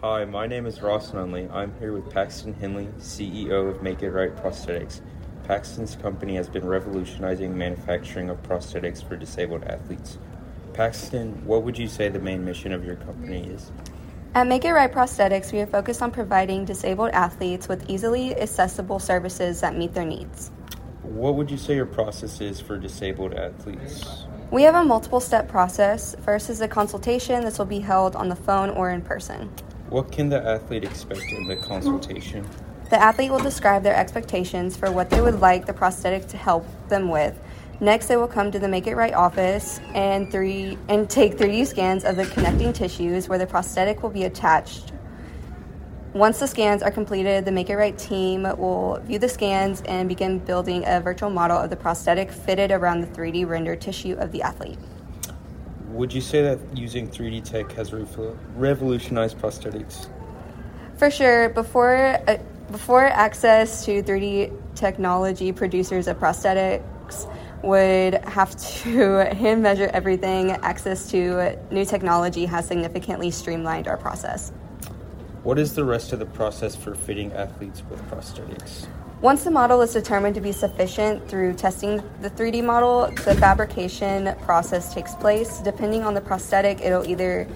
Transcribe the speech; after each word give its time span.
Hi, 0.00 0.24
my 0.24 0.46
name 0.46 0.64
is 0.64 0.80
Ross 0.80 1.10
Nunley. 1.10 1.52
I'm 1.52 1.74
here 1.80 1.92
with 1.92 2.08
Paxton 2.08 2.54
Henley, 2.54 2.86
CEO 3.00 3.68
of 3.68 3.82
Make 3.82 4.00
It 4.04 4.12
Right 4.12 4.32
Prosthetics. 4.32 5.00
Paxton's 5.42 5.96
company 5.96 6.36
has 6.36 6.48
been 6.48 6.64
revolutionizing 6.64 7.58
manufacturing 7.58 8.30
of 8.30 8.40
prosthetics 8.44 9.02
for 9.02 9.16
disabled 9.16 9.64
athletes. 9.64 10.18
Paxton, 10.72 11.44
what 11.44 11.64
would 11.64 11.76
you 11.76 11.88
say 11.88 12.08
the 12.08 12.20
main 12.20 12.44
mission 12.44 12.70
of 12.70 12.84
your 12.84 12.94
company 12.94 13.48
is? 13.48 13.72
At 14.36 14.46
Make 14.46 14.64
It 14.64 14.72
Right 14.72 14.92
Prosthetics, 14.92 15.52
we 15.52 15.58
are 15.62 15.66
focused 15.66 16.00
on 16.00 16.12
providing 16.12 16.64
disabled 16.64 17.10
athletes 17.10 17.66
with 17.66 17.90
easily 17.90 18.36
accessible 18.36 19.00
services 19.00 19.60
that 19.62 19.76
meet 19.76 19.94
their 19.94 20.04
needs. 20.04 20.52
What 21.02 21.34
would 21.34 21.50
you 21.50 21.56
say 21.56 21.74
your 21.74 21.86
process 21.86 22.40
is 22.40 22.60
for 22.60 22.78
disabled 22.78 23.34
athletes? 23.34 24.26
We 24.52 24.62
have 24.62 24.76
a 24.76 24.84
multiple 24.84 25.18
step 25.18 25.48
process. 25.48 26.14
First 26.24 26.50
is 26.50 26.60
a 26.60 26.68
consultation. 26.68 27.44
This 27.44 27.58
will 27.58 27.66
be 27.66 27.80
held 27.80 28.14
on 28.14 28.28
the 28.28 28.36
phone 28.36 28.70
or 28.70 28.90
in 28.90 29.02
person. 29.02 29.50
What 29.90 30.12
can 30.12 30.28
the 30.28 30.46
athlete 30.46 30.84
expect 30.84 31.32
in 31.32 31.46
the 31.46 31.56
consultation? 31.56 32.46
The 32.90 33.00
athlete 33.00 33.30
will 33.30 33.38
describe 33.38 33.82
their 33.82 33.96
expectations 33.96 34.76
for 34.76 34.92
what 34.92 35.08
they 35.08 35.22
would 35.22 35.40
like 35.40 35.64
the 35.64 35.72
prosthetic 35.72 36.28
to 36.28 36.36
help 36.36 36.66
them 36.88 37.08
with. 37.08 37.38
Next, 37.80 38.06
they 38.06 38.18
will 38.18 38.28
come 38.28 38.50
to 38.50 38.58
the 38.58 38.68
Make 38.68 38.86
It 38.86 38.96
Right 38.96 39.14
office 39.14 39.80
and 39.94 40.30
three 40.30 40.76
and 40.88 41.08
take 41.08 41.38
3D 41.38 41.66
scans 41.66 42.04
of 42.04 42.16
the 42.16 42.26
connecting 42.26 42.74
tissues 42.74 43.30
where 43.30 43.38
the 43.38 43.46
prosthetic 43.46 44.02
will 44.02 44.10
be 44.10 44.24
attached. 44.24 44.92
Once 46.12 46.38
the 46.38 46.48
scans 46.48 46.82
are 46.82 46.90
completed, 46.90 47.46
the 47.46 47.52
Make 47.52 47.70
It 47.70 47.76
Right 47.76 47.96
team 47.96 48.42
will 48.42 49.00
view 49.04 49.18
the 49.18 49.28
scans 49.28 49.80
and 49.82 50.06
begin 50.06 50.38
building 50.38 50.84
a 50.86 51.00
virtual 51.00 51.30
model 51.30 51.56
of 51.56 51.70
the 51.70 51.76
prosthetic 51.76 52.30
fitted 52.30 52.72
around 52.72 53.00
the 53.00 53.06
3D 53.06 53.48
rendered 53.48 53.80
tissue 53.80 54.16
of 54.18 54.32
the 54.32 54.42
athlete. 54.42 54.78
Would 55.88 56.12
you 56.12 56.20
say 56.20 56.42
that 56.42 56.58
using 56.76 57.08
3D 57.08 57.44
tech 57.44 57.72
has 57.72 57.92
revolutionized 57.92 59.38
prosthetics? 59.38 60.08
For 60.96 61.10
sure, 61.10 61.48
before 61.50 62.18
uh, 62.28 62.38
before 62.70 63.04
access 63.04 63.86
to 63.86 64.02
3D 64.02 64.52
technology, 64.74 65.52
producers 65.52 66.06
of 66.06 66.18
prosthetics 66.18 67.32
would 67.62 68.14
have 68.24 68.54
to 68.56 69.34
hand 69.34 69.62
measure 69.62 69.90
everything. 69.94 70.50
Access 70.50 71.10
to 71.10 71.58
new 71.70 71.86
technology 71.86 72.44
has 72.44 72.66
significantly 72.66 73.30
streamlined 73.30 73.88
our 73.88 73.96
process. 73.96 74.52
What 75.42 75.58
is 75.58 75.74
the 75.74 75.84
rest 75.84 76.12
of 76.12 76.18
the 76.18 76.26
process 76.26 76.76
for 76.76 76.94
fitting 76.94 77.32
athletes 77.32 77.82
with 77.88 78.00
prosthetics? 78.10 78.86
Once 79.20 79.42
the 79.42 79.50
model 79.50 79.82
is 79.82 79.92
determined 79.92 80.32
to 80.32 80.40
be 80.40 80.52
sufficient 80.52 81.28
through 81.28 81.52
testing 81.52 81.96
the 82.20 82.30
3D 82.30 82.62
model, 82.62 83.10
the 83.24 83.34
fabrication 83.34 84.32
process 84.42 84.94
takes 84.94 85.16
place. 85.16 85.58
Depending 85.58 86.04
on 86.04 86.14
the 86.14 86.20
prosthetic, 86.20 86.80
it'll 86.82 87.04
either 87.04 87.48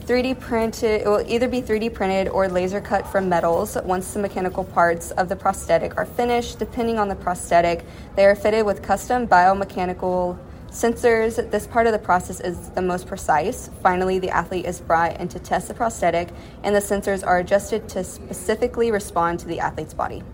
3D 0.00 0.40
printed 0.40 1.02
it 1.02 1.06
will 1.06 1.24
either 1.28 1.46
be 1.46 1.62
3D 1.62 1.94
printed 1.94 2.26
or 2.26 2.48
laser 2.48 2.80
cut 2.80 3.06
from 3.06 3.28
metals. 3.28 3.78
Once 3.84 4.12
the 4.14 4.18
mechanical 4.18 4.64
parts 4.64 5.12
of 5.12 5.28
the 5.28 5.36
prosthetic 5.36 5.96
are 5.96 6.06
finished, 6.06 6.58
depending 6.58 6.98
on 6.98 7.06
the 7.06 7.14
prosthetic, 7.14 7.84
they 8.16 8.26
are 8.26 8.34
fitted 8.34 8.66
with 8.66 8.82
custom 8.82 9.28
biomechanical 9.28 10.36
sensors. 10.70 11.36
This 11.52 11.68
part 11.68 11.86
of 11.86 11.92
the 11.92 12.00
process 12.00 12.40
is 12.40 12.70
the 12.70 12.82
most 12.82 13.06
precise. 13.06 13.70
Finally, 13.80 14.18
the 14.18 14.30
athlete 14.30 14.66
is 14.66 14.80
brought 14.80 15.20
in 15.20 15.28
to 15.28 15.38
test 15.38 15.68
the 15.68 15.74
prosthetic, 15.74 16.30
and 16.64 16.74
the 16.74 16.80
sensors 16.80 17.24
are 17.24 17.38
adjusted 17.38 17.88
to 17.90 18.02
specifically 18.02 18.90
respond 18.90 19.38
to 19.38 19.46
the 19.46 19.60
athlete's 19.60 19.94
body. 19.94 20.24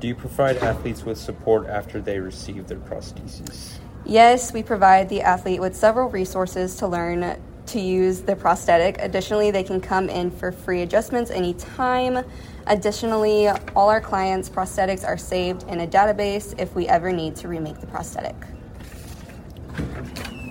Do 0.00 0.08
you 0.08 0.14
provide 0.14 0.56
athletes 0.58 1.04
with 1.04 1.18
support 1.18 1.66
after 1.66 2.00
they 2.00 2.18
receive 2.18 2.66
their 2.66 2.78
prostheses? 2.78 3.74
Yes, 4.06 4.50
we 4.50 4.62
provide 4.62 5.10
the 5.10 5.20
athlete 5.20 5.60
with 5.60 5.76
several 5.76 6.08
resources 6.08 6.74
to 6.76 6.86
learn 6.86 7.38
to 7.66 7.80
use 7.80 8.22
the 8.22 8.34
prosthetic. 8.34 8.96
Additionally, 8.98 9.50
they 9.50 9.62
can 9.62 9.78
come 9.78 10.08
in 10.08 10.30
for 10.30 10.52
free 10.52 10.80
adjustments 10.80 11.30
anytime. 11.30 12.24
Additionally, 12.66 13.48
all 13.76 13.90
our 13.90 14.00
clients' 14.00 14.48
prosthetics 14.48 15.06
are 15.06 15.18
saved 15.18 15.64
in 15.64 15.80
a 15.80 15.86
database 15.86 16.58
if 16.58 16.74
we 16.74 16.88
ever 16.88 17.12
need 17.12 17.36
to 17.36 17.48
remake 17.48 17.78
the 17.78 17.86
prosthetic. 17.86 18.36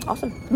Awesome. 0.07 0.47